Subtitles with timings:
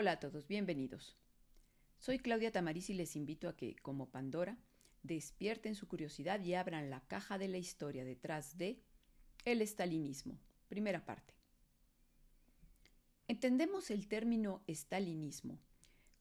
[0.00, 1.14] Hola a todos, bienvenidos.
[1.98, 4.56] Soy Claudia Tamariz y les invito a que, como Pandora,
[5.02, 8.80] despierten su curiosidad y abran la caja de la historia detrás de
[9.44, 10.40] el estalinismo.
[10.70, 11.34] Primera parte.
[13.28, 15.58] Entendemos el término estalinismo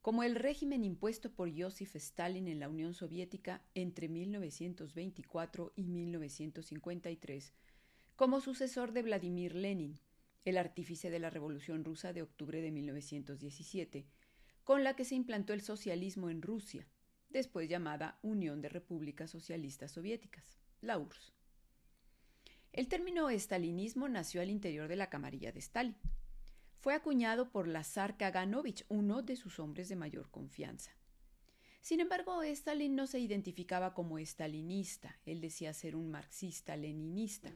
[0.01, 7.53] como el régimen impuesto por Joseph Stalin en la Unión Soviética entre 1924 y 1953,
[8.17, 10.01] como sucesor de Vladimir Lenin,
[10.45, 14.07] el artífice de la Revolución Rusa de octubre de 1917,
[14.63, 16.87] con la que se implantó el socialismo en Rusia,
[17.29, 21.33] después llamada Unión de Repúblicas Socialistas Soviéticas, la URSS.
[22.71, 25.97] El término estalinismo nació al interior de la camarilla de Stalin
[26.79, 30.91] fue acuñado por Lazar Kaganovich, uno de sus hombres de mayor confianza.
[31.81, 37.51] Sin embargo, Stalin no se identificaba como estalinista, él decía ser un marxista-leninista.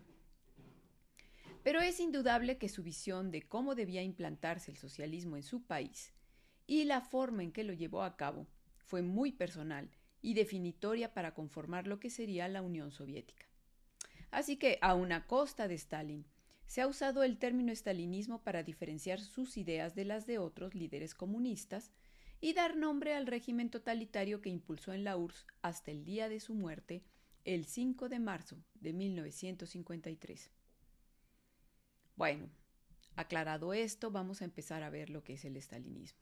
[1.64, 6.14] Pero es indudable que su visión de cómo debía implantarse el socialismo en su país
[6.68, 8.48] y la forma en que lo llevó a cabo
[8.78, 9.90] fue muy personal
[10.22, 13.46] y definitoria para conformar lo que sería la Unión Soviética.
[14.32, 16.26] Así que, a una costa de Stalin,
[16.66, 21.14] se ha usado el término estalinismo para diferenciar sus ideas de las de otros líderes
[21.14, 21.92] comunistas
[22.42, 26.40] y dar nombre al régimen totalitario que impulsó en la URSS hasta el día de
[26.40, 27.04] su muerte,
[27.46, 30.52] el 5 de marzo de 1953.
[32.16, 32.50] Bueno,
[33.16, 36.20] aclarado esto, vamos a empezar a ver lo que es el estalinismo.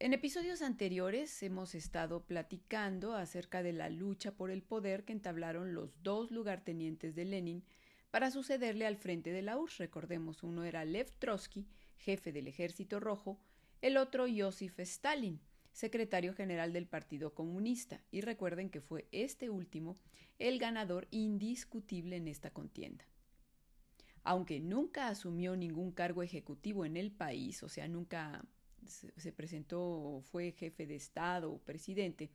[0.00, 5.74] En episodios anteriores hemos estado platicando acerca de la lucha por el poder que entablaron
[5.74, 7.64] los dos lugartenientes de Lenin
[8.10, 9.78] para sucederle al frente de la URSS.
[9.78, 13.40] Recordemos, uno era Lev Trotsky, jefe del Ejército Rojo,
[13.82, 15.40] el otro Joseph Stalin,
[15.72, 19.96] secretario general del Partido Comunista, y recuerden que fue este último
[20.38, 23.04] el ganador indiscutible en esta contienda.
[24.28, 28.44] Aunque nunca asumió ningún cargo ejecutivo en el país, o sea, nunca
[28.84, 32.28] se presentó, fue jefe de Estado o presidente,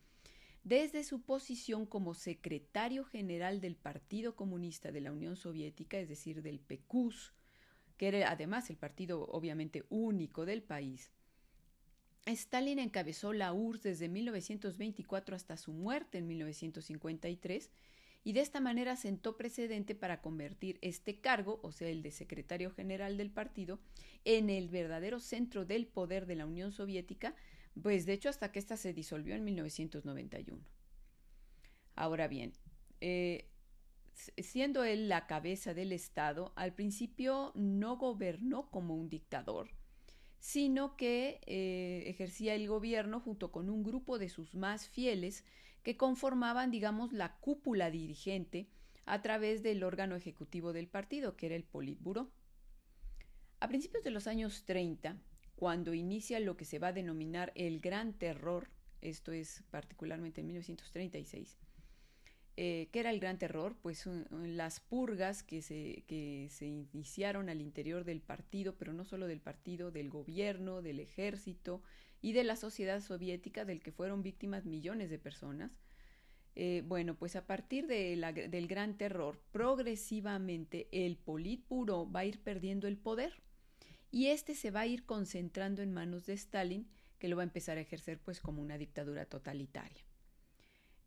[0.64, 6.42] desde su posición como secretario general del Partido Comunista de la Unión Soviética, es decir,
[6.42, 7.32] del PECUS,
[7.96, 11.12] que era además el partido obviamente único del país.
[12.26, 17.70] Stalin encabezó la URSS desde 1924 hasta su muerte en 1953
[18.24, 22.70] y de esta manera sentó precedente para convertir este cargo, o sea, el de secretario
[22.70, 23.78] general del partido,
[24.24, 27.34] en el verdadero centro del poder de la Unión Soviética,
[27.80, 30.62] pues de hecho hasta que ésta se disolvió en 1991.
[31.96, 32.54] Ahora bien,
[33.00, 33.50] eh,
[34.38, 39.70] siendo él la cabeza del Estado, al principio no gobernó como un dictador,
[40.38, 45.44] sino que eh, ejercía el gobierno junto con un grupo de sus más fieles
[45.84, 48.66] que conformaban, digamos, la cúpula dirigente
[49.04, 52.32] a través del órgano ejecutivo del partido, que era el Politburo.
[53.60, 55.18] A principios de los años 30,
[55.54, 58.70] cuando inicia lo que se va a denominar el Gran Terror,
[59.02, 61.58] esto es particularmente en 1936.
[62.56, 63.76] Eh, ¿Qué era el Gran Terror?
[63.82, 69.26] Pues las purgas que se, que se iniciaron al interior del partido, pero no solo
[69.26, 71.82] del partido, del gobierno, del ejército
[72.24, 75.78] y de la sociedad soviética, del que fueron víctimas millones de personas.
[76.54, 82.88] Eh, bueno, pues a partir del Gran Terror, progresivamente el Politburo va a ir perdiendo
[82.88, 83.42] el poder
[84.10, 87.44] y este se va a ir concentrando en manos de Stalin, que lo va a
[87.44, 90.02] empezar a ejercer pues como una dictadura totalitaria.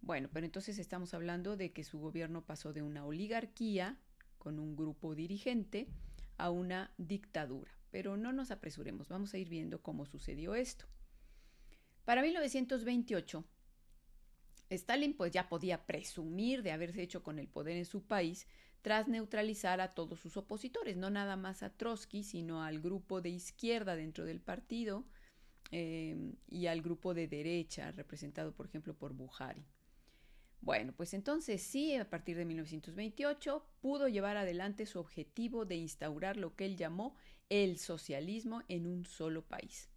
[0.02, 3.98] Bueno, pero entonces estamos hablando de que su gobierno pasó de una oligarquía
[4.38, 5.88] con un grupo dirigente
[6.38, 7.72] a una dictadura.
[7.90, 10.86] Pero no nos apresuremos, vamos a ir viendo cómo sucedió esto.
[12.08, 13.44] Para 1928,
[14.70, 18.48] Stalin pues ya podía presumir de haberse hecho con el poder en su país
[18.82, 23.28] tras neutralizar a todos sus opositores, no nada más a Trotsky, sino al grupo de
[23.32, 25.04] izquierda dentro del partido
[25.72, 29.66] em, y al grupo de derecha, representado por ejemplo por Buhari.
[30.62, 36.38] Bueno, pues entonces sí, a partir de 1928 pudo llevar adelante su objetivo de instaurar
[36.38, 37.18] lo que él llamó
[37.50, 39.90] el socialismo en un solo país.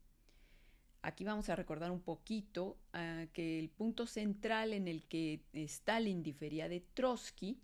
[1.03, 6.23] Aquí vamos a recordar un poquito ah, que el punto central en el que Stalin
[6.23, 7.59] difería de Trotsky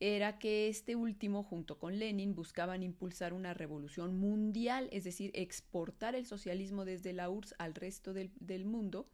[0.00, 6.16] era que este último, junto con Lenin, buscaban impulsar una revolución mundial, es decir, exportar
[6.16, 9.08] el socialismo desde la URSS al resto del, mundo,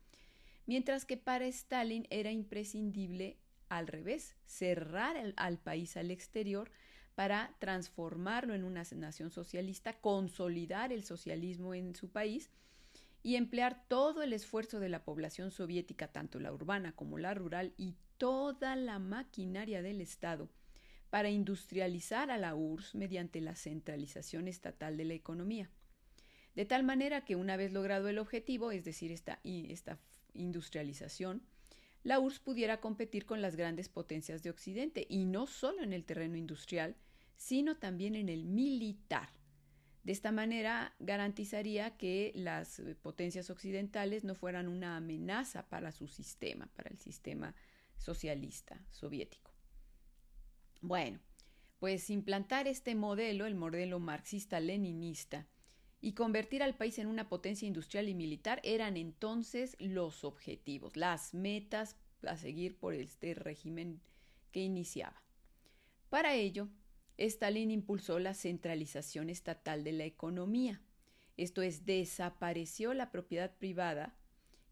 [0.66, 3.36] mientras que para Stalin era imprescindible,
[3.68, 6.72] al revés, cerrar al país al exterior
[7.14, 12.50] para transformarlo en una nación socialista, consolidar el socialismo en su país
[13.22, 17.74] y emplear todo el esfuerzo de la población soviética, tanto la urbana como la rural,
[17.76, 20.48] y toda la maquinaria del Estado
[21.10, 25.70] para industrializar a la URSS mediante la centralización estatal de la economía.
[26.56, 29.98] de tal manera que una vez logrado el objetivo, es decir, esta, esta
[30.34, 31.42] industrialización,
[32.02, 36.04] la URSS pudiera competir con las grandes potencias de Occidente, y no solo en el
[36.04, 36.96] terreno industrial,
[37.36, 39.28] sino también en el militar.
[40.02, 46.68] De esta manera garantizaría que las potencias occidentales no fueran una amenaza para su sistema,
[46.74, 47.54] para el sistema
[47.96, 49.52] socialista soviético.
[50.80, 51.20] Bueno,
[51.78, 55.46] pues implantar este modelo, el modelo marxista-leninista,
[56.00, 61.34] y convertir al país en una potencia industrial y militar eran entonces los objetivos, las
[61.34, 61.96] metas
[62.26, 64.00] a seguir por este régimen
[64.50, 65.22] que iniciaba.
[66.08, 66.68] Para ello,
[67.26, 70.80] Stalin impulsó la centralización estatal de la economía,
[71.36, 74.14] esto es, desapareció la propiedad privada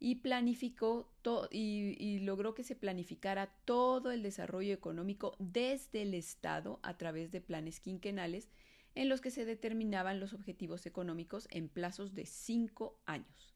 [0.01, 1.11] y planificó
[1.51, 7.33] y, y, logró que se planificara todo el desarrollo económico desde el Estado a través
[7.33, 8.51] de planes quinquenales
[8.95, 13.55] en los que se determinaban los objetivos económicos en plazos de cinco años.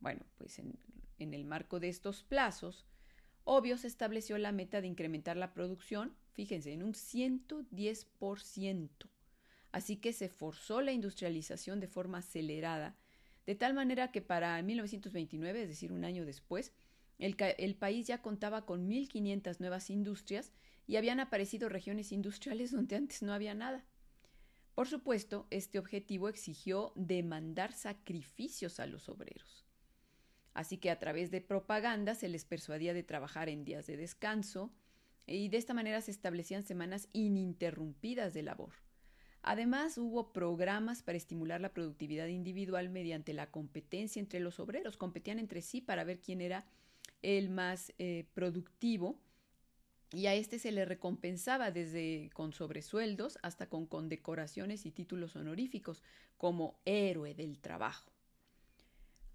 [0.00, 0.78] Bueno, pues en,
[1.18, 2.86] en el marco de estos plazos,
[3.44, 8.88] obvio se estableció la meta de incrementar la producción, fíjense, en un 110%.
[9.72, 12.94] Así que se forzó la industrialización de forma acelerada,
[13.44, 16.72] de tal manera que para 1929, es decir, un año después,
[17.18, 20.52] el, el país ya contaba con 1.500 nuevas industrias
[20.86, 23.84] y habían aparecido regiones industriales donde antes no había nada.
[24.76, 29.66] Por supuesto, este objetivo exigió demandar sacrificios a los obreros.
[30.54, 34.72] Así que a través de propaganda se les persuadía de trabajar en días de descanso
[35.28, 38.72] y de esta manera se establecían semanas ininterrumpidas de labor.
[39.42, 44.96] Además, hubo programas para estimular la productividad individual mediante la competencia entre los obreros.
[44.96, 46.66] Competían entre sí para ver quién era
[47.22, 49.20] el más eh, productivo
[50.12, 56.02] y a este se le recompensaba desde con sobresueldos hasta con condecoraciones y títulos honoríficos
[56.36, 58.10] como héroe del trabajo.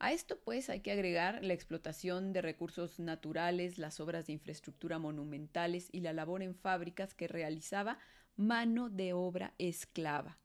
[0.03, 4.99] A esto pues hay que agregar la explotación de recursos naturales, las obras de infraestructura
[4.99, 7.99] monumentales y la labor en fábricas que realizaba
[8.35, 10.37] mano de obra esclava.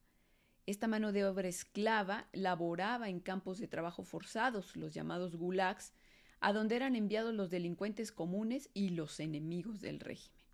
[0.66, 5.92] Esta mano de obra esclava laboraba en campos de trabajo forzados, los llamados gulags,
[6.38, 10.44] a donde eran enviados los delincuentes comunes y los enemigos del régimen.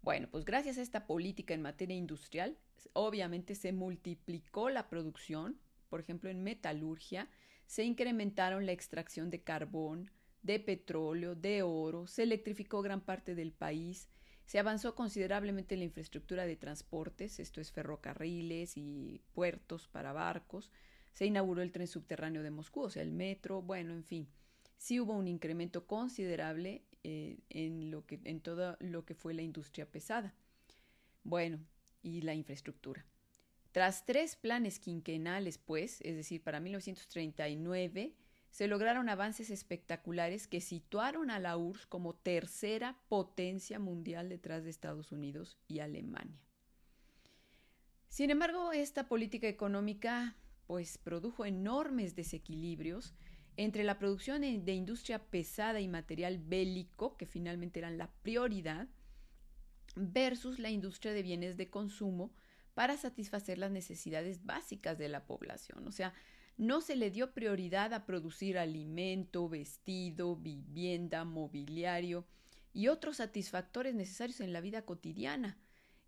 [0.00, 2.56] Bueno, pues gracias a esta política en materia industrial,
[2.94, 5.60] obviamente se multiplicó la producción,
[5.90, 7.28] por ejemplo, en metalurgia,
[7.70, 10.10] se incrementaron la extracción de carbón,
[10.42, 14.08] de petróleo, de oro, se electrificó gran parte del país,
[14.44, 20.72] se avanzó considerablemente en la infraestructura de transportes, esto es ferrocarriles y puertos para barcos,
[21.12, 24.26] se inauguró el tren subterráneo de Moscú, o sea, el metro, bueno, en fin
[24.80, 29.42] sí hubo un incremento considerable eh, en, lo que, en todo lo que fue la
[29.42, 30.34] industria pesada.
[31.22, 31.60] Bueno,
[32.02, 33.04] y la infraestructura.
[33.72, 38.14] Tras tres planes quinquenales, pues, es decir, para 1939,
[38.50, 44.70] se lograron avances espectaculares que situaron a la URSS como tercera potencia mundial detrás de
[44.70, 46.40] Estados Unidos y Alemania.
[48.08, 50.36] Sin embargo, esta política económica
[50.66, 53.14] pues produjo enormes desequilibrios
[53.56, 58.88] entre la producción de industria pesada y material bélico, que finalmente eran la prioridad,
[59.96, 62.32] versus la industria de bienes de consumo
[62.74, 65.86] para satisfacer las necesidades básicas de la población.
[65.86, 66.14] O sea,
[66.56, 72.26] no se le dio prioridad a producir alimento, vestido, vivienda, mobiliario
[72.72, 75.58] y otros satisfactores necesarios en la vida cotidiana.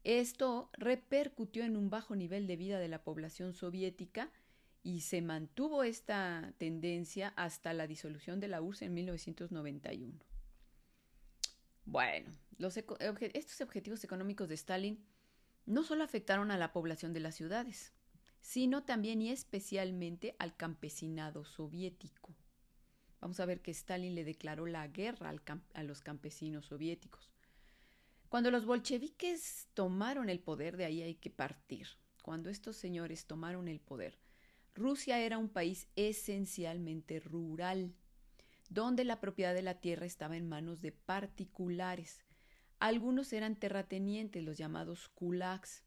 [0.04, 4.31] Esto repercutió en un bajo nivel de vida de la población soviética
[4.83, 10.19] y se mantuvo esta tendencia hasta la disolución de la URSS en 1991.
[11.85, 15.04] Bueno, estos objetivos económicos de Stalin
[15.66, 17.92] no solo afectaron a la población de las ciudades,
[18.40, 22.35] sino también y especialmente al campesinado soviético.
[23.21, 25.33] Vamos a ver que Stalin le declaró la guerra
[25.75, 27.31] a los campesinos soviéticos.
[28.28, 31.87] Cuando los bolcheviques tomaron el poder, de ahí hay que partir.
[32.23, 34.19] Cuando estos señores tomaron el poder,
[34.75, 37.95] Rusia era un país esencialmente rural,
[38.71, 42.25] donde la propiedad de la tierra estaba en manos de particulares.
[42.83, 45.85] Algunos eran terratenientes, los llamados kulaks,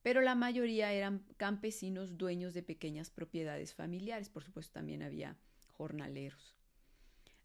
[0.00, 4.28] pero la mayoría eran campesinos dueños de pequeñas propiedades familiares.
[4.28, 5.36] Por supuesto, también había
[5.72, 6.54] jornaleros.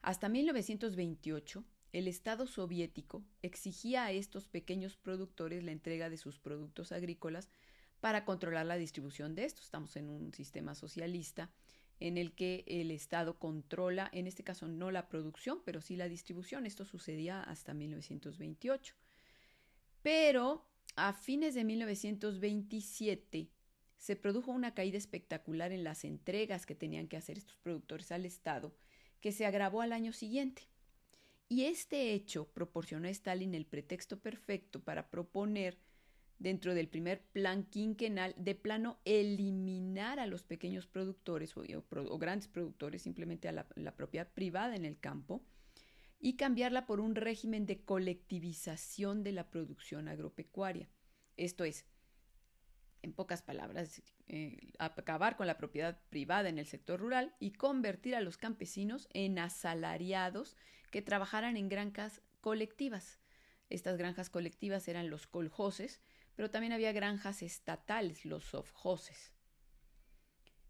[0.04, 6.92] Hasta 1928, el Estado soviético exigía a estos pequeños productores la entrega de sus productos
[6.92, 7.50] agrícolas
[8.02, 9.64] para controlar la distribución de esto.
[9.64, 11.50] Estamos en un sistema socialista
[12.00, 16.10] en el que el Estado controla, en este caso no la producción, pero sí la
[16.10, 16.66] distribución.
[16.66, 18.96] Esto sucedía hasta 1928.
[20.02, 23.50] Pero a fines de 1927,
[23.98, 28.26] se produjo una caída espectacular en las entregas que tenían que hacer estos productores al
[28.26, 28.76] Estado,
[29.20, 30.64] que se agravó al año siguiente.
[31.48, 35.78] Y este hecho proporcionó a Stalin el pretexto perfecto para proponer,
[36.40, 43.02] dentro del primer plan quinquenal, de plano eliminar a los pequeños productores o, grandes productores,
[43.02, 45.44] simplemente a la propiedad privada en el campo,
[46.20, 50.90] y cambiarla por un régimen de colectivización de la producción agropecuaria.
[51.38, 51.86] Esto es,
[53.02, 58.16] en pocas palabras, eh, acabar con la propiedad privada en el sector rural y convertir
[58.16, 60.58] a los campesinos en asalariados
[60.90, 63.20] que trabajaran en granjas colectivas.
[63.70, 66.02] Estas granjas colectivas eran los coljoses,
[66.36, 69.32] pero también había granjas estatales, los sovjoses.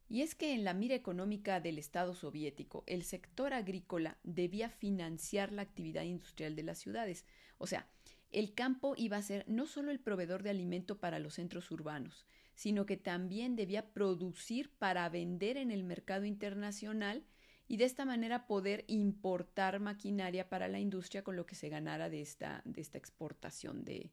[0.08, 5.52] Y es que en la mira económica del Estado soviético, el sector agrícola debía financiar
[5.52, 7.26] la actividad industrial de las ciudades.
[7.58, 7.90] O sea,
[8.32, 12.28] el campo iba a ser no solo el proveedor de alimento para los centros urbanos,
[12.54, 17.26] sino que también debía producir para vender en el mercado internacional
[17.68, 22.10] y de esta manera poder importar maquinaria para la industria con lo que se ganara
[22.10, 24.12] de esta, de esta exportación de,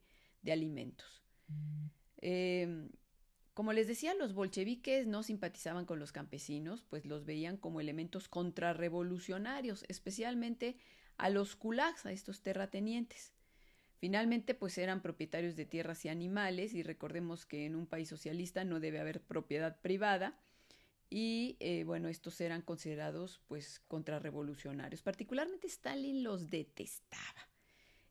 [0.50, 1.21] alimentos.
[2.20, 2.88] Eh,
[3.54, 8.28] como les decía, los bolcheviques no simpatizaban con los campesinos, pues los veían como elementos
[8.28, 10.76] contrarrevolucionarios, especialmente
[11.18, 13.34] a los kulaks, a estos terratenientes.
[13.98, 18.64] Finalmente, pues eran propietarios de tierras y animales, y recordemos que en un país socialista
[18.64, 20.40] no debe haber propiedad privada,
[21.10, 25.02] y eh, bueno, estos eran considerados pues contrarrevolucionarios.
[25.02, 27.51] Particularmente Stalin los detestaba.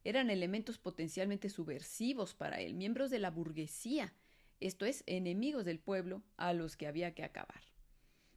[0.04, 4.14] Eran elementos potencialmente subversivos para él, miembros de la burguesía,
[4.60, 7.62] esto es, enemigos del pueblo a los que había que acabar.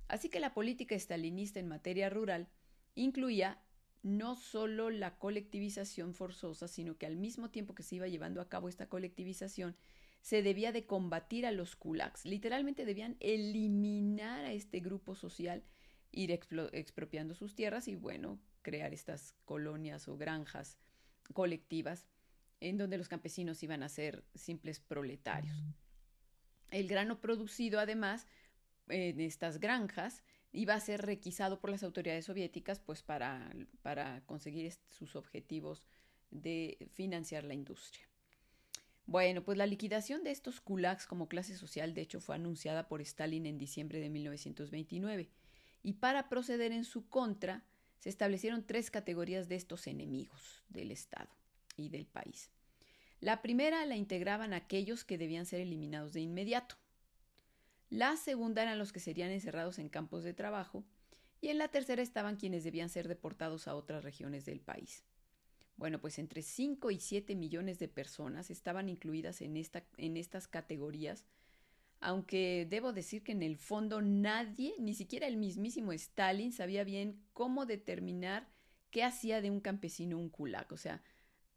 [0.08, 2.48] Así que la política estalinista en materia rural
[2.94, 3.62] incluía
[4.02, 8.48] no solo la colectivización forzosa, sino que al mismo tiempo que se iba llevando a
[8.48, 9.76] cabo esta colectivización,
[10.20, 12.24] se debía de combatir a los kulaks.
[12.26, 15.64] Literalmente debían eliminar a este grupo social,
[16.10, 20.78] ir expropiando sus tierras y, bueno, crear estas colonias o granjas
[21.32, 22.06] colectivas
[22.60, 25.56] en donde los campesinos iban a ser simples proletarios.
[26.70, 28.26] El grano producido, además,
[28.88, 33.52] en estas granjas, iba a ser requisado por las autoridades soviéticas pues para,
[33.82, 35.84] para conseguir sus objetivos
[36.30, 38.08] de financiar la industria.
[39.06, 43.02] Bueno, pues la liquidación de estos kulaks como clase social de hecho fue anunciada por
[43.02, 45.28] Stalin en diciembre de 1929
[45.82, 47.64] y para proceder en su contra
[48.04, 51.30] se establecieron tres categorías de estos enemigos del Estado
[51.74, 52.50] y del país.
[53.18, 56.76] La primera la integraban aquellos que debían ser eliminados de inmediato.
[57.88, 60.84] La segunda eran los que serían encerrados en campos de trabajo.
[61.40, 65.02] Y en la tercera estaban quienes debían ser deportados a otras regiones del país.
[65.78, 71.24] Bueno, pues entre 5 y 7 millones de personas estaban incluidas en, en estas categorías,
[72.04, 77.24] aunque debo decir que en el fondo nadie, ni siquiera el mismísimo Stalin, sabía bien
[77.32, 78.46] cómo determinar
[78.90, 80.70] qué hacía de un campesino un kulak.
[80.72, 81.02] O sea,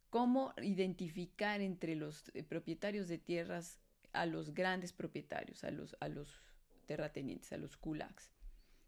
[0.09, 3.81] cómo identificar entre los eh, propietarios de tierras
[4.13, 6.41] a los grandes propietarios, a los,
[6.85, 8.31] terratenientes, a los kulaks.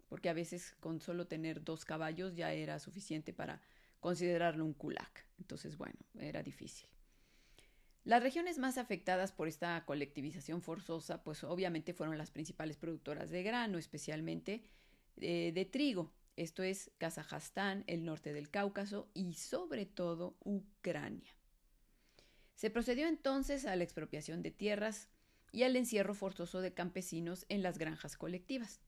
[0.08, 3.62] Porque a veces con solo tener dos caballos ya era suficiente para
[4.00, 5.25] considerarlo un kulak.
[5.38, 6.88] Entonces, bueno, era difícil.
[8.06, 13.44] Las regiones más afectadas por esta colectivización forzosa, pues obviamente fueron las principales productoras de
[13.44, 14.63] grano, especialmente
[15.18, 16.13] eh, de trigo.
[16.38, 21.36] Esto es Kazajstán, el norte del Cáucaso y sobre todo Ucrania.
[22.56, 25.10] Se procedió entonces a la expropiación de tierras
[25.51, 28.79] y al encierro forzoso de campesinos en las granjas colectivas.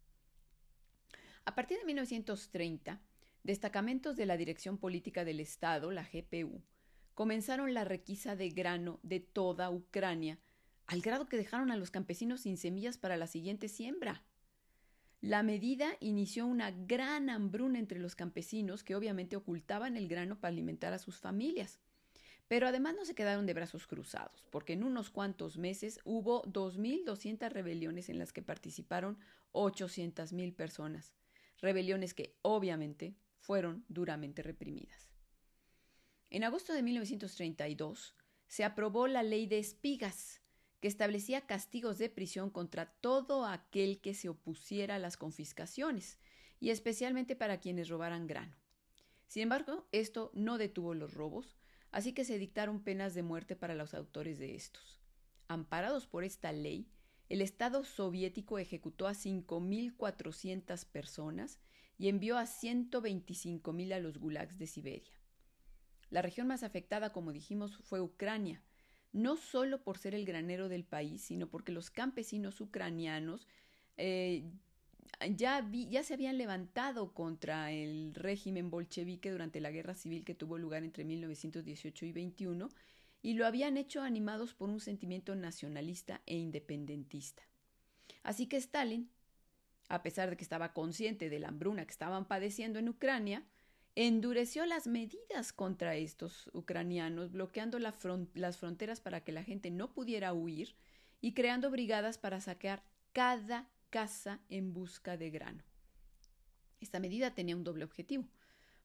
[1.43, 3.01] A partir de 1930,
[3.43, 6.61] destacamentos de la Dirección Política del Estado, la GPU,
[7.13, 10.39] comenzaron la requisa de grano de toda Ucrania,
[10.87, 14.23] al grado que dejaron a los campesinos sin semillas para la siguiente siembra.
[15.21, 20.51] La medida inició una gran hambruna entre los campesinos que obviamente ocultaban el grano para
[20.51, 21.79] alimentar a sus familias.
[22.47, 27.49] Pero además no se quedaron de brazos cruzados, porque en unos cuantos meses hubo 2.200
[27.51, 29.19] rebeliones en las que participaron
[29.53, 31.13] 800.000 personas,
[31.59, 35.10] rebeliones que obviamente fueron duramente reprimidas.
[36.31, 38.15] En agosto de 1932
[38.47, 40.41] se aprobó la ley de espigas,
[40.79, 46.19] que establecía castigos de prisión contra todo aquel que se opusiera a las confiscaciones,
[46.61, 48.55] y especialmente para quienes robaran grano.
[49.27, 51.57] Sin embargo, esto no detuvo los robos,
[51.91, 55.01] así que se dictaron penas de muerte para los autores de estos.
[55.49, 56.87] Amparados por esta ley,
[57.27, 61.59] el Estado soviético ejecutó a 5.400 personas
[61.97, 65.20] y envió a 125.000 a los gulags de Siberia.
[66.11, 68.61] La región más afectada, como dijimos, fue Ucrania,
[69.13, 73.47] no solo por ser el granero del país, sino porque los campesinos ucranianos
[73.97, 74.43] eh,
[75.35, 80.57] ya, ya se habían levantado contra el régimen bolchevique durante la guerra civil que tuvo
[80.57, 82.69] lugar entre 1918 y 21
[83.21, 87.43] y lo habían hecho animados por un sentimiento nacionalista e independentista.
[88.23, 89.09] Así que Stalin,
[89.89, 93.43] a pesar de que estaba consciente de la hambruna que estaban padeciendo en Ucrania,
[93.95, 100.33] endureció las medidas contra estos ucranianos, bloqueando las fronteras para que la gente no pudiera
[100.33, 100.75] huir
[101.19, 102.83] y creando brigadas para saquear
[103.13, 105.63] cada casa en busca de grano.
[106.79, 108.27] Esta medida tenía un doble objetivo.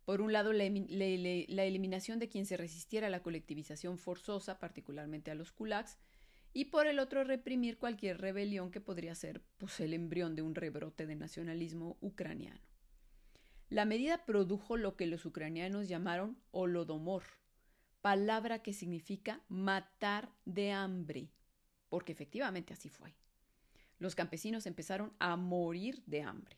[0.04, 5.34] Por un lado, la, eliminación de quien se resistiera a la colectivización forzosa, particularmente a
[5.34, 5.98] los kulaks,
[6.52, 10.54] y por el otro, reprimir cualquier rebelión que podría ser pues, el embrión de un
[10.54, 12.60] rebrote de nacionalismo ucraniano.
[13.68, 17.24] La medida produjo lo que los ucranianos llamaron holodomor,
[18.00, 21.30] palabra que significa matar de hambre,
[21.88, 23.14] porque efectivamente así fue
[23.98, 26.56] los campesinos empezaron a morir de hambre.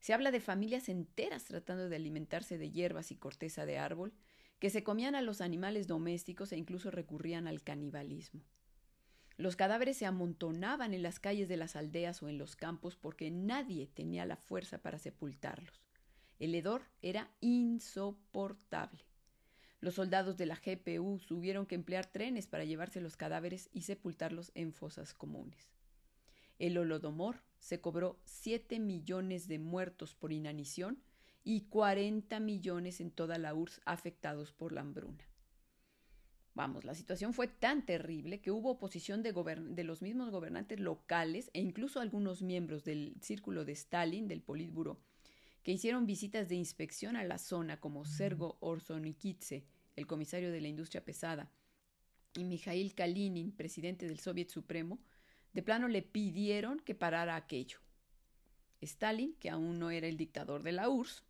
[0.00, 4.12] Se habla de familias enteras tratando de alimentarse de hierbas y corteza de árbol,
[4.58, 8.42] que se comían a los animales domésticos e incluso recurrían al canibalismo.
[9.36, 13.30] Los cadáveres se amontonaban en las calles de las aldeas o en los campos porque
[13.30, 15.93] nadie tenía la fuerza para sepultarlos.
[16.38, 19.04] El hedor era insoportable.
[19.80, 24.50] Los soldados de la GPU tuvieron que emplear trenes para llevarse los cadáveres y sepultarlos
[24.54, 25.68] en fosas comunes.
[26.58, 31.02] El Holodomor se cobró 7 millones de muertos por inanición
[31.42, 35.28] y 40 millones en toda la URSS afectados por la hambruna.
[36.54, 41.60] Vamos, la situación fue tan terrible que hubo oposición de, los mismos gobernantes locales e
[41.60, 45.00] incluso algunos miembros del círculo de Stalin, del Politburo,
[45.64, 49.64] que hicieron visitas de inspección a la zona, como Sergo Orsonikidze,
[49.96, 51.50] el comisario de la industria pesada,
[52.34, 54.98] y Mikhail Kalinin, presidente del Soviet Supremo,
[55.54, 57.78] de plano le pidieron que parara aquello.
[58.82, 61.24] Stalin, que aún no era el dictador de la URSS,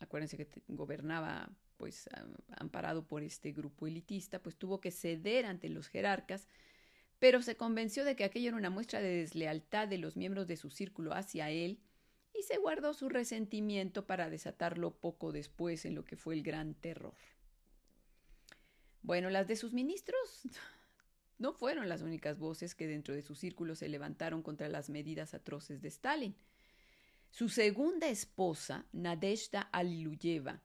[0.00, 2.08] acuérdense que gobernaba pues
[2.56, 6.48] amparado por este grupo elitista, pues tuvo que ceder ante los jerarcas,
[7.18, 10.56] pero se convenció de que aquello era una muestra de deslealtad de los miembros de
[10.56, 11.78] su círculo hacia él
[12.38, 16.74] y se guardó su resentimiento para desatarlo poco después en lo que fue el gran
[16.74, 17.14] terror.
[19.02, 20.42] Bueno, las de sus ministros
[21.38, 25.34] no fueron las únicas voces que dentro de su círculo se levantaron contra las medidas
[25.34, 26.34] atroces de Stalin.
[27.30, 30.62] Su segunda esposa, Nadezhda Aliluyeva,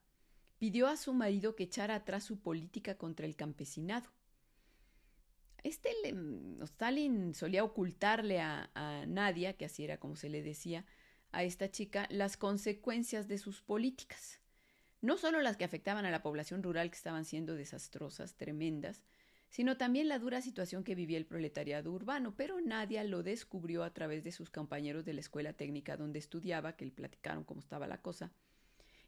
[0.57, 4.09] pidió a su marido que echara atrás su política contra el campesinado.
[5.63, 5.91] Este
[6.61, 10.85] Stalin solía ocultarle a, a Nadia, que así era como se le decía,
[11.31, 14.39] a esta chica, las consecuencias de sus políticas.
[15.01, 19.03] No solo las que afectaban a la población rural, que estaban siendo desastrosas, tremendas,
[19.49, 23.93] sino también la dura situación que vivía el proletariado urbano, pero Nadia lo descubrió a
[23.93, 27.85] través de sus compañeros de la escuela técnica donde estudiaba, que le platicaron cómo estaba
[27.85, 28.31] la cosa,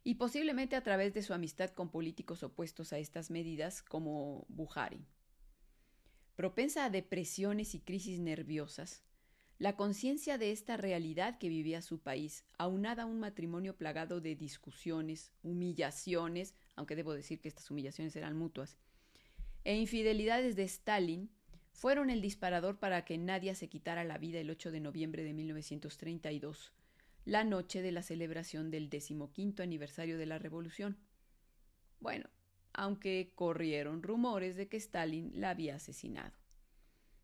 [0.02, 5.06] y posiblemente a través de su amistad con políticos opuestos a estas medidas como Buhari.
[6.36, 9.02] Propensa a depresiones y crisis nerviosas,
[9.58, 14.34] la conciencia de esta realidad que vivía su país, aunada a un matrimonio plagado de
[14.34, 18.76] discusiones, humillaciones, aunque debo decir que estas humillaciones eran mutuas,
[19.64, 21.30] e infidelidades de Stalin
[21.72, 25.32] fueron el disparador para que Nadia se quitara la vida el 8 de noviembre de
[25.32, 26.72] 1932,
[27.24, 30.98] la noche de la celebración del decimoquinto aniversario de la revolución.
[32.00, 32.28] Bueno,
[32.72, 36.43] aunque corrieron rumores de que Stalin la había asesinado.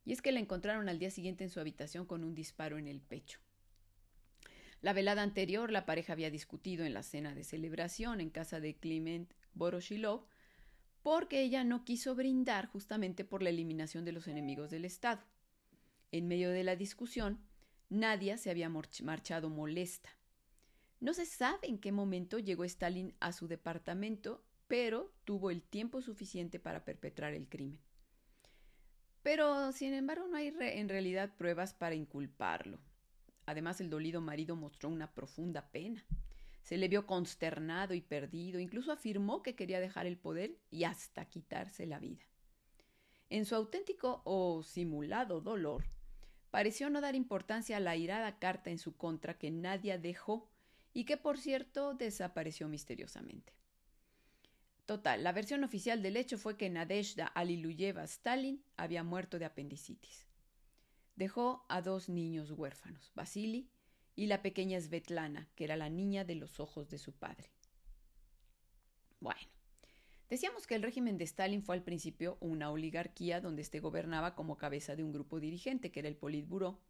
[0.05, 2.89] Y es que la encontraron al día siguiente en su habitación con un disparo en
[2.89, 3.41] el pecho.
[4.81, 8.77] La velada anterior, la pareja había discutido en la cena de celebración en casa de
[8.77, 10.27] Clement Boroshilov
[11.03, 15.23] porque ella no quiso brindar justamente por la eliminación de los enemigos del Estado.
[16.13, 17.41] En medio de la discusión,
[17.89, 20.11] Nadia se había marchado molesta.
[21.01, 26.03] No se sabe en qué momento llegó Stalin a su departamento, pero tuvo el tiempo
[26.03, 27.81] suficiente para perpetrar el crimen.
[29.22, 32.78] Pero, sin embargo, no hay en realidad pruebas para inculparlo.
[33.46, 36.04] Además, el dolido marido mostró una profunda pena.
[36.62, 41.24] Se le vio consternado y perdido, incluso afirmó que quería dejar el poder y hasta
[41.24, 42.24] quitarse la vida.
[43.28, 45.85] En su auténtico o simulado dolor,
[46.50, 50.48] pareció no dar importancia a la irada carta en su contra que Nadia dejó
[50.92, 53.52] y que, por cierto, desapareció misteriosamente.
[54.90, 60.26] Total, la versión oficial del hecho fue que Nadezhda Aliluyeva Stalin había muerto de apendicitis.
[61.14, 63.70] Dejó a dos niños huérfanos, Vasily
[64.16, 67.53] y la pequeña Svetlana, que era la niña de los ojos de su padre.
[69.20, 69.38] Bueno,
[70.29, 74.59] Decíamos que el régimen de Stalin fue al principio una oligarquía donde éste gobernaba como
[74.59, 76.81] cabeza de un grupo dirigente, que era el Politburó.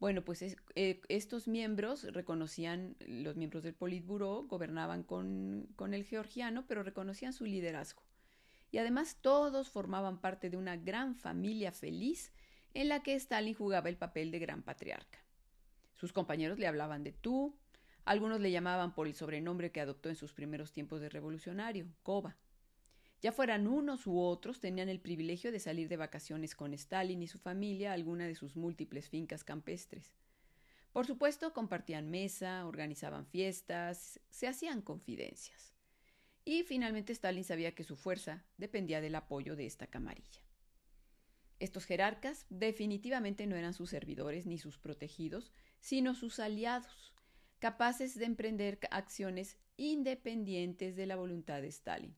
[0.00, 6.64] Bueno, pues eh, estos miembros reconocían, los miembros del Politburó gobernaban con, con el georgiano,
[6.66, 8.02] pero reconocían su liderazgo.
[8.70, 12.32] Y además todos formaban parte de una gran familia feliz
[12.74, 15.20] en la que Stalin jugaba el papel de gran patriarca.
[15.94, 17.56] Sus compañeros le hablaban de tú,
[18.04, 22.36] algunos le llamaban por el sobrenombre que adoptó en sus primeros tiempos de revolucionario, Koba.
[23.24, 27.26] Ya fueran unos u otros, tenían el privilegio de salir de vacaciones con Stalin y
[27.26, 30.12] su familia a alguna de sus múltiples fincas campestres.
[30.92, 35.72] Por supuesto, compartían mesa, organizaban fiestas, se hacían confidencias.
[36.44, 40.42] Y finalmente Stalin sabía que su fuerza dependía del apoyo de esta camarilla.
[41.60, 47.14] Estos jerarcas definitivamente no eran sus servidores ni sus protegidos, sino sus aliados,
[47.58, 52.14] capaces de emprender acciones independientes de la voluntad de Stalin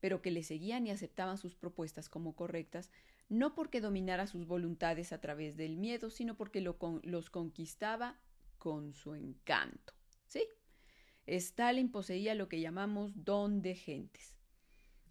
[0.00, 2.90] pero que le seguían y aceptaban sus propuestas como correctas,
[3.28, 8.18] no porque dominara sus voluntades a través del miedo, sino porque los conquistaba
[8.58, 9.92] con su encanto.
[10.26, 10.44] ¿Sí?
[11.26, 14.34] Stalin poseía lo que llamamos don de gentes.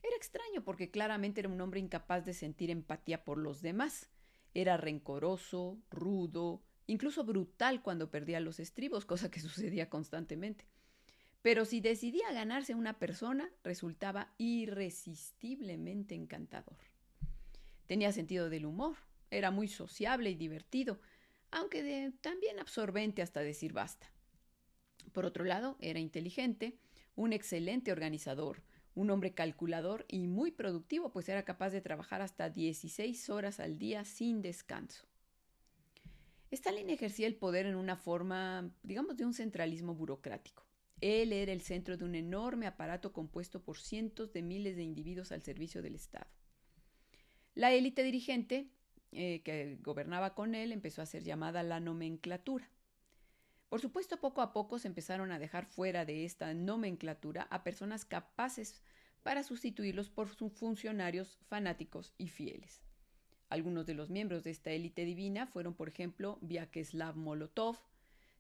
[0.02, 4.10] Era extraño porque claramente era un hombre incapaz de sentir empatía por los demás.
[4.54, 10.66] Era rencoroso, rudo, incluso brutal cuando perdía los estribos, cosa que sucedía constantemente.
[11.42, 16.78] Pero si decidía ganarse a una persona, resultaba irresistiblemente encantador.
[17.88, 18.98] Tenía sentido del humor,
[19.32, 21.00] era muy sociable y divertido,
[21.52, 24.12] aunque también absorbente hasta decir basta.
[25.12, 26.78] Por otro lado, era inteligente,
[27.16, 32.50] un excelente organizador, un hombre calculador y muy productivo, pues era capaz de trabajar hasta
[32.50, 35.08] 16 horas al día sin descanso.
[36.52, 40.69] Stalin ejercía el poder en una forma, digamos, de un centralismo burocrático.
[41.02, 45.32] Él era el centro de un enorme aparato compuesto por cientos de miles de individuos
[45.32, 46.28] al servicio del Estado.
[47.56, 48.70] La élite dirigente
[49.12, 52.70] eh, que gobernaba con él empezó a ser llamada la nomenclatura.
[53.70, 58.06] Por supuesto, poco a poco se empezaron a dejar fuera de esta nomenclatura a personas
[58.06, 58.82] capaces
[59.24, 62.82] para sustituirlos por sus funcionarios fanáticos y fieles.
[63.50, 67.78] Algunos de los miembros de esta élite divina fueron, por ejemplo, Vyacheslav Molotov,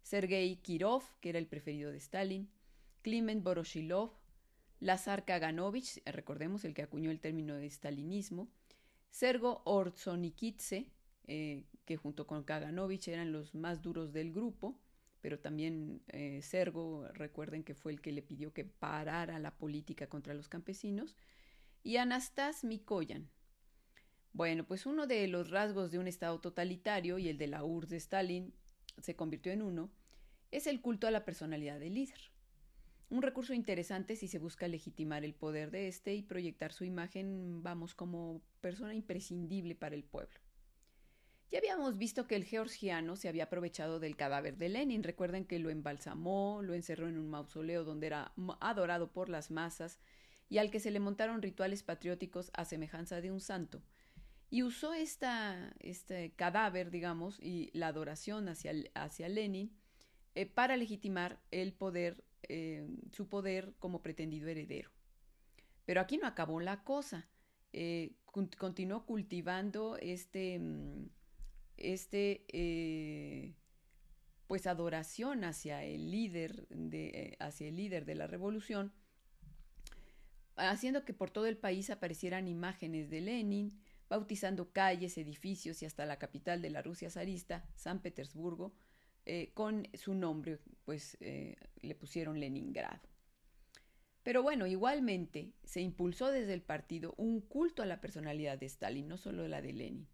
[0.01, 2.49] Sergei Kirov, que era el preferido de Stalin,
[3.01, 4.11] Kliment Voroshilov,
[4.79, 8.49] Lazar Kaganovich, recordemos el que acuñó el término de stalinismo,
[9.09, 10.87] Sergo Orzonikidze,
[11.27, 14.79] eh, que junto con Kaganovich eran los más duros del grupo,
[15.21, 20.07] pero también eh, Sergo, recuerden que fue el que le pidió que parara la política
[20.07, 21.15] contra los campesinos,
[21.83, 23.29] y Anastas Mikoyan.
[24.31, 27.89] Bueno, pues uno de los rasgos de un Estado totalitario y el de la URSS
[27.89, 28.53] de Stalin
[29.01, 29.91] se convirtió en uno,
[30.51, 32.19] es el culto a la personalidad del líder.
[33.09, 37.63] Un recurso interesante si se busca legitimar el poder de éste y proyectar su imagen,
[37.63, 40.39] vamos, como persona imprescindible para el pueblo.
[41.51, 45.01] Ya habíamos visto que el georgiano se había aprovechado del cadáver de Lenin.
[45.01, 49.99] Recuerden que lo embalsamó, lo encerró en un mausoleo donde era adorado por las masas
[50.47, 53.81] y al que se le montaron rituales patrióticos a semejanza de un santo,
[54.49, 59.71] y usó esta, este cadáver, digamos, y la adoración hacia, hacia Lenin
[60.33, 64.89] eh, para legitimar el poder, eh, su poder como pretendido heredero.
[65.85, 67.29] Pero aquí no acabó la cosa.
[67.73, 71.09] Eh, continuó cultivando este, mm,
[71.77, 73.55] este
[74.47, 78.91] pues adoración hacia el líder de, hacia el líder de la revolución,
[80.55, 86.05] haciendo que por todo el país aparecieran imágenes de Lenin, bautizando calles, edificios y hasta
[86.05, 88.73] la capital de la Rusia zarista, San Petersburgo,
[89.25, 92.99] eh, con su nombre, pues eh, le pusieron Leningrado.
[94.23, 99.07] Pero bueno, igualmente se impulsó desde el partido un culto a la personalidad de Stalin,
[99.07, 100.07] no solo la de Lenin.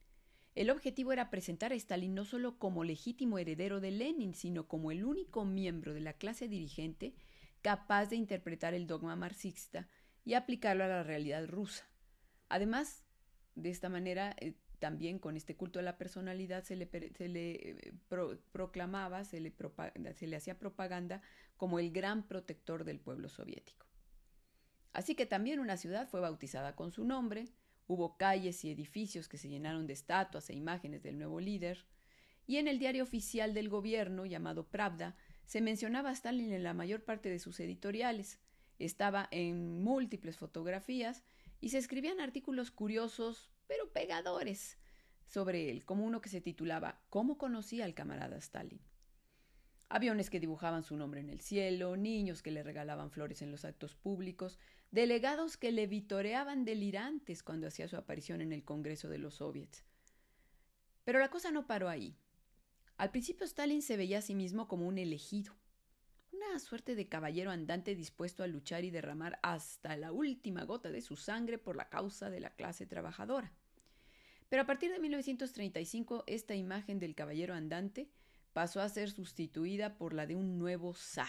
[0.53, 4.91] El objetivo era presentar a Stalin no solo como legítimo heredero de Lenin, sino como
[4.91, 7.13] el único miembro de la clase dirigente
[7.61, 9.89] capaz de interpretar el dogma marxista
[10.23, 11.89] y aplicarlo a la realidad rusa.
[12.47, 13.04] Además,
[13.55, 17.93] de esta manera, eh, también con este culto a la personalidad se le, eh,
[18.51, 19.53] proclamaba, se le,
[20.13, 21.21] se le hacía propaganda
[21.57, 23.87] como el gran protector del pueblo soviético.
[24.93, 27.45] Así que también una ciudad fue bautizada con su nombre,
[27.87, 31.85] hubo calles y edificios que se llenaron de estatuas e imágenes del nuevo líder,
[32.47, 35.15] y en el diario oficial del gobierno, llamado Pravda,
[35.45, 38.39] se mencionaba a Stalin en la mayor parte de sus editoriales,
[38.79, 41.23] estaba en múltiples fotografías
[41.65, 44.77] y se escribían artículos curiosos, pero pegadores,
[45.25, 48.79] sobre él, como uno que se titulaba ¿Cómo conocía al camarada Stalin?
[49.89, 53.65] Aviones que dibujaban su nombre en el cielo, niños que le regalaban flores en los
[53.65, 54.59] actos públicos,
[54.91, 59.83] delegados que le vitoreaban delirantes cuando hacía su aparición en el Congreso de los Soviets.
[61.03, 62.15] Pero la cosa no paró ahí.
[62.97, 65.55] Al principio Stalin se veía a sí mismo como un elegido,
[66.59, 71.15] suerte de caballero andante dispuesto a luchar y derramar hasta la última gota de su
[71.15, 73.53] sangre por la causa de la clase trabajadora.
[74.49, 78.09] Pero a partir de 1935 esta imagen del caballero andante
[78.53, 81.27] pasó a ser sustituida por la de un nuevo zar.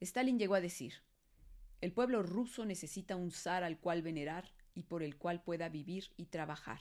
[0.00, 0.94] Stalin llegó a decir,
[1.80, 6.10] el pueblo ruso necesita un zar al cual venerar y por el cual pueda vivir
[6.16, 6.80] y trabajar.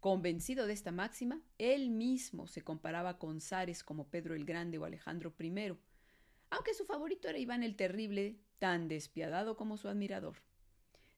[0.00, 4.84] Convencido de esta máxima, él mismo se comparaba con zares como Pedro el Grande o
[4.84, 5.76] Alejandro I,
[6.50, 10.36] aunque su favorito era Iván el Terrible, tan despiadado como su admirador.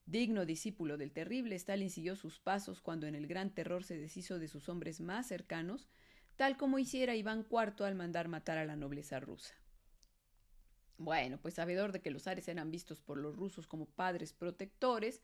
[0.06, 4.38] Digno discípulo del Terrible, Stalin siguió sus pasos cuando en el Gran Terror se deshizo
[4.38, 5.88] de sus hombres más cercanos,
[6.36, 9.54] tal como hiciera Iván IV al mandar matar a la nobleza rusa.
[10.98, 15.22] Bueno, pues sabedor de que los zares eran vistos por los rusos como padres protectores,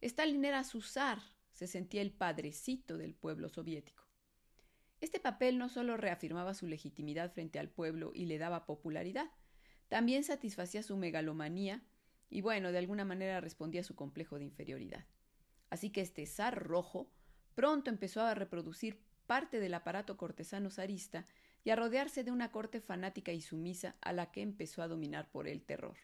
[0.00, 1.20] Stalin era su zar,
[1.52, 4.04] se sentía el padrecito del pueblo soviético.
[5.00, 9.30] Este papel no solo reafirmaba su legitimidad frente al pueblo y le daba popularidad,
[9.88, 11.82] también satisfacía su megalomanía
[12.30, 15.06] y bueno, de alguna manera respondía a su complejo de inferioridad.
[15.70, 17.10] Así que este zar rojo
[17.54, 21.26] pronto empezó a reproducir parte del aparato cortesano zarista
[21.64, 25.30] y a rodearse de una corte fanática y sumisa a la que empezó a dominar
[25.30, 25.96] por el terror.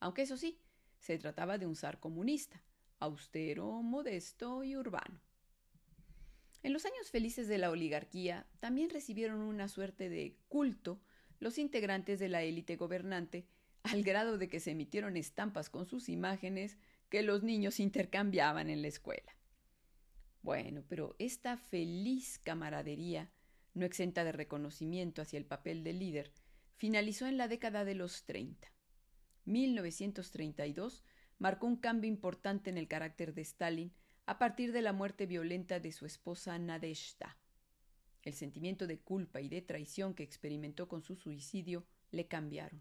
[0.00, 0.58] Aunque eso sí,
[0.98, 2.62] se trataba de un zar comunista,
[2.98, 5.20] austero, modesto y urbano.
[6.62, 11.00] En los años felices de la oligarquía también recibieron una suerte de culto
[11.42, 13.48] los integrantes de la élite gobernante,
[13.82, 16.78] al grado de que se emitieron estampas con sus imágenes
[17.08, 19.36] que los niños intercambiaban en la escuela.
[20.42, 23.32] Bueno, pero esta feliz camaradería,
[23.74, 26.32] no exenta de reconocimiento hacia el papel del líder,
[26.76, 28.72] finalizó en la década de los 30.
[29.44, 31.02] 1932
[31.38, 33.92] marcó un cambio importante en el carácter de Stalin
[34.26, 37.36] a partir de la muerte violenta de su esposa Nadezhda.
[38.22, 42.80] El sentimiento de culpa y de traición que experimentó con su suicidio le cambiaron.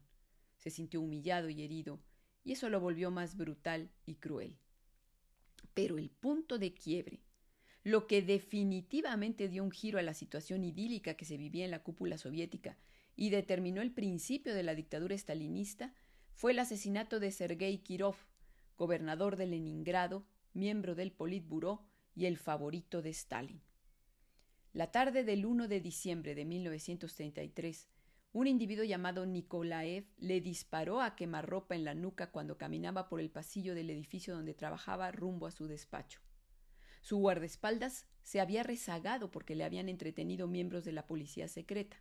[0.57, 1.99] Se sintió humillado y herido,
[2.43, 4.57] y eso lo volvió más brutal y cruel.
[5.73, 7.23] Pero el punto de quiebre,
[7.83, 11.81] lo que definitivamente dio un giro a la situación idílica que se vivía en la
[11.81, 12.77] cúpula soviética
[13.15, 15.93] y determinó el principio de la dictadura estalinista,
[16.33, 18.15] fue el asesinato de Sergei Kirov,
[18.77, 23.61] gobernador de Leningrado, miembro del Politburó y el favorito de Stalin.
[24.73, 27.89] La tarde del 1 de diciembre de 1933,
[28.31, 33.29] un individuo llamado Nikolaev le disparó a quemarropa en la nuca cuando caminaba por el
[33.29, 36.21] pasillo del edificio donde trabajaba rumbo a su despacho.
[37.01, 41.97] Su guardaespaldas se había rezagado porque le habían entretenido miembros de la policía secreta.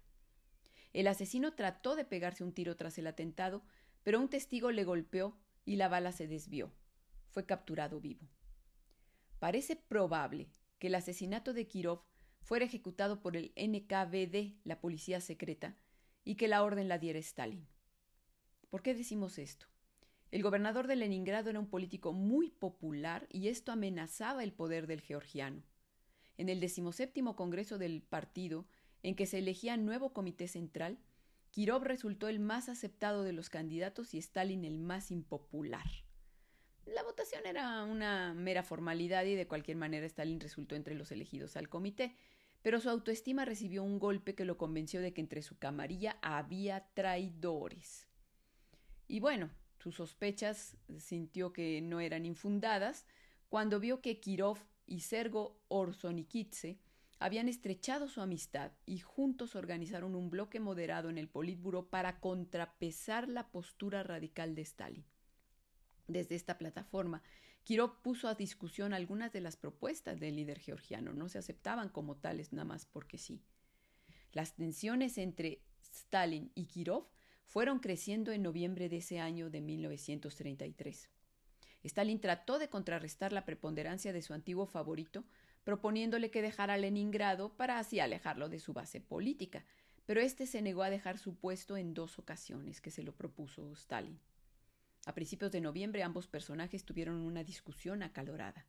[0.92, 3.64] El asesino trató de pegarse un tiro tras el atentado,
[4.04, 6.72] pero un testigo le golpeó y la bala se desvió.
[7.30, 8.28] Fue capturado vivo.
[9.40, 12.09] Parece probable que el asesinato de Kirov
[12.40, 15.76] fuera ejecutado por el NKVD, la policía secreta,
[16.24, 17.66] y que la orden la diera Stalin.
[18.68, 19.66] ¿Por qué decimos esto?
[20.30, 25.00] El gobernador de Leningrado era un político muy popular y esto amenazaba el poder del
[25.00, 25.62] georgiano.
[26.36, 28.66] En el decimoséptimo congreso del partido,
[29.02, 30.98] en que se elegía nuevo comité central,
[31.50, 35.86] Kirov resultó el más aceptado de los candidatos y Stalin el más impopular.
[36.94, 41.56] La votación era una mera formalidad y de cualquier manera Stalin resultó entre los elegidos
[41.56, 42.16] al comité,
[42.62, 46.88] pero su autoestima recibió un golpe que lo convenció de que entre su camarilla había
[46.94, 48.08] traidores.
[49.06, 53.06] Y bueno, sus sospechas sintió que no eran infundadas
[53.48, 56.80] cuando vio que Kirov y Sergo Orsonikidze
[57.20, 63.28] habían estrechado su amistad y juntos organizaron un bloque moderado en el Politburo para contrapesar
[63.28, 65.04] la postura radical de Stalin.
[66.12, 67.22] Desde esta plataforma,
[67.62, 72.16] Kirov puso a discusión algunas de las propuestas del líder georgiano, no se aceptaban como
[72.16, 73.40] tales nada más porque sí.
[74.32, 77.06] Las tensiones entre Stalin y Kirov
[77.46, 81.08] fueron creciendo en noviembre de ese año de 1933.
[81.84, 85.24] Stalin trató de contrarrestar la preponderancia de su antiguo favorito,
[85.64, 89.64] proponiéndole que dejara Leningrado para así alejarlo de su base política,
[90.06, 93.72] pero este se negó a dejar su puesto en dos ocasiones que se lo propuso
[93.74, 94.18] Stalin.
[95.06, 98.66] A principios de noviembre ambos personajes tuvieron una discusión acalorada.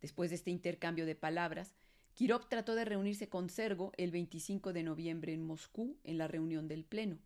[0.00, 1.74] Después de este intercambio de palabras,
[2.14, 6.68] Kirov trató de reunirse con Sergo el 25 de noviembre en Moscú en la reunión
[6.68, 7.18] del Pleno,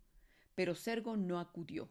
[0.55, 1.89] pero Sergo no acudió.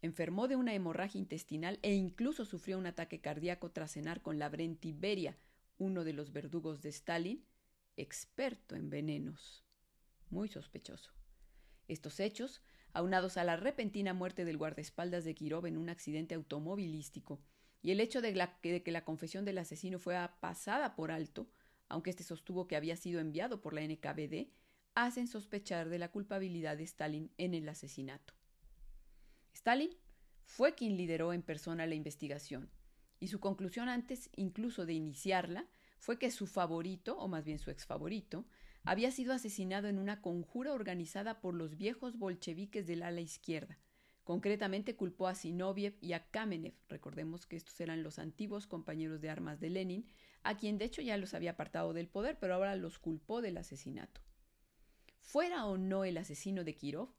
[0.00, 4.92] Enfermó de una hemorragia intestinal e incluso sufrió un ataque cardíaco tras cenar con Lavrenti
[4.92, 5.36] Beria,
[5.78, 7.44] uno de los verdugos de Stalin,
[7.96, 9.62] experto en venenos.
[10.30, 11.12] Muy sospechoso.
[11.86, 17.40] Estos hechos, aunados a la repentina muerte del guardaespaldas de Kirov en un accidente automovilístico,
[17.82, 21.50] y el hecho de, que la confesión del asesino fue pasada por alto,
[21.88, 24.48] aunque éste sostuvo que había sido enviado por la NKVD,
[24.94, 28.34] hacen sospechar de la culpabilidad de Stalin en el asesinato.
[29.52, 29.90] Stalin
[30.44, 32.70] fue quien lideró en persona la investigación,
[33.18, 35.66] y su conclusión antes incluso de iniciarla
[35.98, 38.44] fue que su favorito, o más bien su ex favorito,
[38.84, 43.78] había sido asesinado en una conjura organizada por los viejos bolcheviques del ala izquierda.
[44.24, 49.30] Concretamente culpó a Zinoviev y a Kamenev, recordemos que estos eran los antiguos compañeros de
[49.30, 50.06] armas de Lenin,
[50.44, 53.56] a quien de hecho ya los había apartado del poder, pero ahora los culpó del
[53.56, 54.20] asesinato.
[55.20, 57.14] Fuera o no el asesino de Kirov,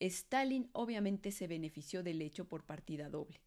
[0.00, 3.40] Stalin obviamente se benefició del hecho por partida doble.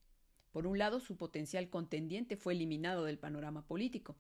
[0.52, 4.18] Por un lado, su potencial contendiente fue eliminado del panorama político,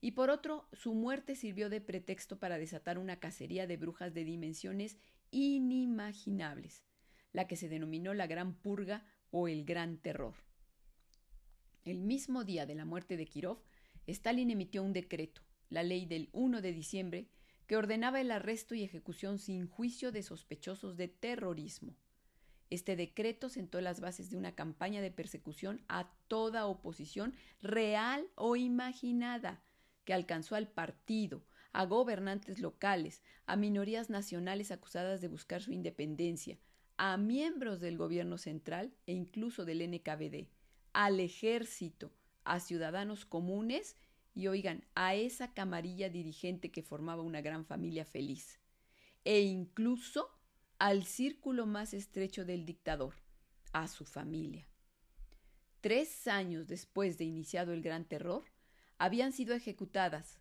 [0.00, 4.24] y por otro, su muerte sirvió de pretexto para desatar una cacería de brujas de
[4.24, 4.98] dimensiones
[5.30, 6.84] inimaginables,
[7.32, 10.34] la que se denominó la Gran Purga o el Gran Terror.
[11.84, 13.62] El mismo día de la muerte de Kirov,
[14.06, 17.28] Stalin emitió un decreto, la ley del 1 de diciembre,
[17.66, 21.96] que ordenaba el arresto y ejecución sin juicio de sospechosos de terrorismo.
[22.70, 28.56] Este decreto sentó las bases de una campaña de persecución a toda oposición real o
[28.56, 29.62] imaginada,
[30.06, 36.58] que alcanzó al partido, a gobernantes locales, a minorías nacionales acusadas de buscar su independencia,
[36.96, 40.48] a miembros del gobierno central e incluso del NKVD,
[40.94, 42.14] al ejército,
[42.44, 43.98] a ciudadanos comunes
[44.34, 48.60] y oigan, a esa camarilla dirigente que formaba una gran familia feliz,
[49.24, 50.30] e incluso
[50.78, 53.14] al círculo más estrecho del dictador,
[53.72, 54.68] a su familia.
[55.80, 58.44] Tres años después de iniciado el Gran Terror,
[58.98, 60.40] habían sido ejecutadas,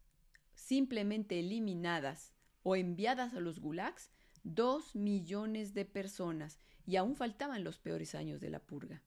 [0.53, 4.11] simplemente eliminadas o enviadas a los gulags
[4.43, 9.01] dos millones de personas y aún faltaban los peores años de la purga.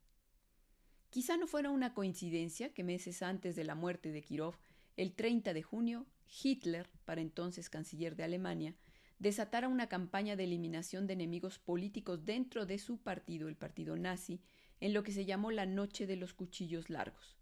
[1.11, 4.57] Quizá no fuera una coincidencia que meses antes de la muerte de Kirov,
[4.97, 6.07] el 30 de junio,
[6.43, 8.75] Hitler, para entonces canciller de Alemania,
[9.19, 14.41] desatara una campaña de eliminación de enemigos políticos dentro de su partido, el partido nazi,
[14.81, 17.38] en lo que se llamó la Noche de los Cuchillos Largos.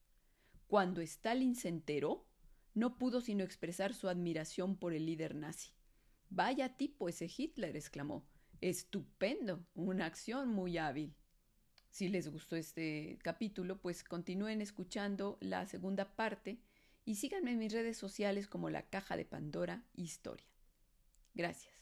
[0.66, 2.26] Cuando Stalin se enteró,
[2.74, 5.70] no pudo sino expresar su admiración por el líder nazi.
[6.29, 8.26] Vaya tipo ese Hitler, exclamó.
[8.61, 11.14] Estupendo, una acción muy hábil.
[11.90, 16.61] Si les gustó este capítulo, pues continúen escuchando la segunda parte
[17.05, 20.46] y síganme en mis redes sociales como la Caja de Pandora Historia.
[21.35, 21.72] Gracias.